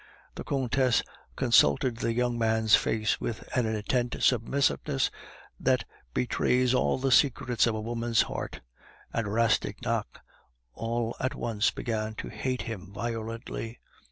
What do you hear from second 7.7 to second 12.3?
a woman's heart, and Rastignac all at once began to